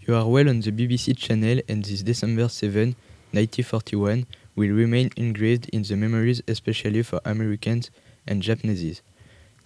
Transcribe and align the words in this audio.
You 0.00 0.14
are 0.14 0.26
well 0.26 0.48
on 0.48 0.60
the 0.60 0.72
BBC 0.72 1.16
channel 1.16 1.60
and 1.68 1.84
this 1.84 2.02
December 2.02 2.48
7, 2.48 2.96
1941 3.32 4.26
will 4.56 4.70
remain 4.70 5.10
engraved 5.16 5.68
in 5.68 5.82
the 5.82 5.96
memories 5.96 6.42
especially 6.48 7.02
for 7.02 7.20
Americans 7.26 7.90
and 8.26 8.42
Japanese. 8.42 9.02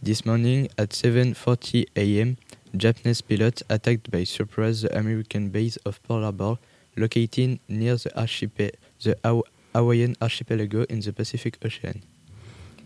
This 0.03 0.27
morning 0.27 0.69
at 0.77 0.91
7.40 0.91 1.87
am, 1.97 2.39
Japanese 2.77 3.21
pilots 3.21 3.63
attacked 3.71 4.11
by 4.11 4.25
surprise 4.25 4.83
the 4.83 4.99
American 4.99 5.49
base 5.51 5.77
of 5.87 6.03
Pearl 6.03 6.23
Harbor 6.23 6.59
located 6.97 7.61
near 7.69 7.95
the, 7.95 8.11
archipel 8.11 8.73
the 9.03 9.17
Haw 9.23 9.43
Hawaiian 9.75 10.17
archipelago 10.21 10.83
in 10.85 11.01
the 11.01 11.13
Pacific 11.13 11.57
Ocean. 11.65 12.03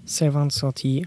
7.30 0.07 1.07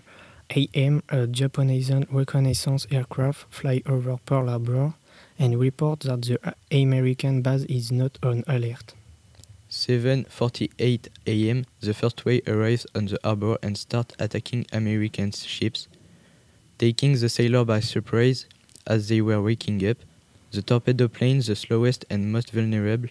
am, 0.73 1.03
a 1.09 1.27
Japanese 1.27 1.91
reconnaissance 2.11 2.87
aircraft 2.89 3.53
fly 3.53 3.83
over 3.85 4.17
Pearl 4.25 4.47
Harbor 4.47 4.95
and 5.39 5.59
report 5.59 6.01
that 6.01 6.21
the 6.23 6.55
American 6.71 7.41
base 7.41 7.63
is 7.63 7.91
not 7.91 8.17
on 8.23 8.43
alert. 8.47 8.93
7.48 9.69 11.07
am, 11.25 11.65
the 11.81 11.93
first 11.95 12.25
wave 12.25 12.47
arrives 12.47 12.85
on 12.93 13.07
the 13.07 13.17
harbor 13.23 13.57
and 13.63 13.75
start 13.75 14.13
attacking 14.19 14.67
American 14.71 15.31
ships, 15.31 15.87
taking 16.77 17.13
the 17.13 17.27
sailors 17.27 17.65
by 17.65 17.79
surprise 17.79 18.45
as 18.85 19.09
they 19.09 19.19
were 19.19 19.41
waking 19.41 19.83
up. 19.87 19.97
The 20.51 20.61
torpedo 20.61 21.07
planes, 21.07 21.47
the 21.47 21.55
slowest 21.55 22.05
and 22.09 22.31
most 22.31 22.51
vulnerable, 22.51 23.09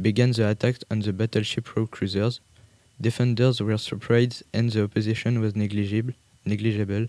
began 0.00 0.32
the 0.32 0.48
attack 0.48 0.76
on 0.90 1.00
the 1.00 1.12
battleship 1.12 1.76
row 1.76 1.86
cruisers. 1.86 2.40
Defenders 2.98 3.60
were 3.60 3.76
surprised 3.76 4.42
and 4.54 4.72
the 4.72 4.84
opposition 4.84 5.40
was 5.40 5.54
negligible, 5.54 6.14
negligible 6.46 7.08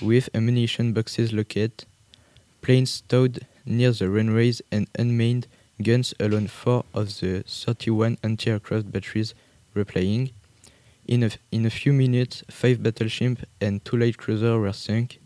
with 0.00 0.28
ammunition 0.34 0.92
boxes 0.92 1.32
located. 1.32 1.84
Planes 2.62 2.90
stowed 2.90 3.46
near 3.64 3.92
the 3.92 4.08
runways 4.08 4.62
and 4.70 4.88
unmanned 4.98 5.46
guns 5.82 6.14
alone 6.20 6.46
four 6.46 6.84
of 6.94 7.20
the 7.20 7.42
31 7.46 8.18
anti-aircraft 8.22 8.92
batteries 8.92 9.34
replying. 9.74 10.30
In 11.06 11.22
a, 11.22 11.30
in 11.50 11.66
a 11.66 11.70
few 11.70 11.92
minutes, 11.92 12.42
five 12.50 12.82
battleships 12.82 13.42
and 13.60 13.84
two 13.84 13.96
light 13.96 14.16
cruisers 14.16 14.58
were 14.58 14.72
sunk, 14.72 15.18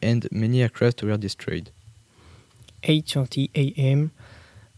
and 0.00 0.26
many 0.30 0.62
aircraft 0.62 1.02
were 1.02 1.16
destroyed. 1.16 1.70
8.30 2.82 3.78
am, 3.78 4.12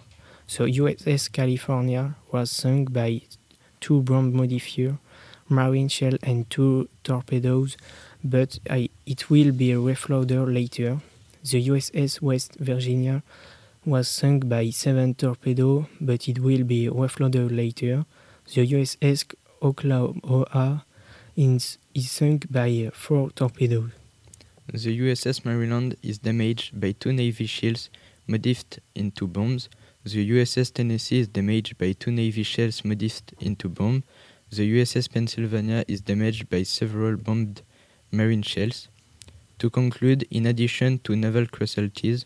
The 0.47 0.63
USS 0.63 1.29
California 1.31 2.15
was 2.31 2.49
sunk 2.49 2.93
by 2.93 3.21
two 3.81 4.01
bomb 4.01 4.33
modifiers, 4.33 4.95
marine 5.49 5.89
shell 5.89 6.13
and 6.23 6.49
two 6.49 6.87
torpedoes, 7.03 7.75
but 8.23 8.59
I, 8.69 8.89
it 9.05 9.29
will 9.29 9.51
be 9.51 9.69
refloated 9.69 10.53
later. 10.53 10.99
The 11.43 11.67
USS 11.67 12.21
West 12.21 12.55
Virginia 12.59 13.21
was 13.85 14.07
sunk 14.07 14.47
by 14.47 14.69
seven 14.69 15.13
torpedoes, 15.13 15.85
but 15.99 16.27
it 16.29 16.39
will 16.39 16.63
be 16.63 16.87
refloated 16.87 17.55
later. 17.55 18.05
The 18.53 18.65
USS 18.65 19.33
Oklahoma 19.61 20.85
is, 21.35 21.77
is 21.93 22.11
sunk 22.11 22.51
by 22.51 22.87
uh, 22.87 22.91
four 22.93 23.29
torpedoes. 23.31 23.89
The 24.71 24.99
USS 24.99 25.43
Maryland 25.43 25.97
is 26.01 26.19
damaged 26.19 26.79
by 26.79 26.93
two 26.93 27.11
Navy 27.11 27.45
shells 27.45 27.89
modified 28.27 28.79
into 28.95 29.27
bombs. 29.27 29.67
The 30.05 30.29
USS 30.31 30.73
Tennessee 30.73 31.19
is 31.19 31.27
damaged 31.27 31.77
by 31.77 31.91
two 31.91 32.11
Navy 32.11 32.43
shells 32.43 32.85
modified 32.85 33.33
into 33.41 33.67
bombs. 33.67 34.03
The 34.49 34.79
USS 34.79 35.11
Pennsylvania 35.11 35.83
is 35.87 35.99
damaged 36.01 36.49
by 36.49 36.63
several 36.63 37.17
bombed 37.17 37.61
marine 38.13 38.43
shells. 38.43 38.87
To 39.59 39.69
conclude, 39.69 40.25
in 40.29 40.45
addition 40.45 40.99
to 40.99 41.15
naval 41.15 41.47
casualties, 41.47 42.25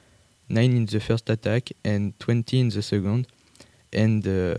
9 0.48 0.76
in 0.76 0.86
the 0.86 1.00
first 1.00 1.28
attack 1.30 1.70
and 1.84 2.18
20 2.20 2.60
in 2.60 2.68
the 2.68 2.82
second, 2.82 3.26
and 3.92 4.26
uh, 4.26 4.54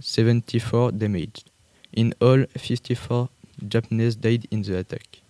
74 0.00 0.92
damaged. 0.92 1.50
In 1.92 2.14
all, 2.20 2.44
54 2.56 3.28
Japanese 3.68 4.16
died 4.16 4.46
in 4.50 4.62
the 4.62 4.78
attack. 4.78 5.21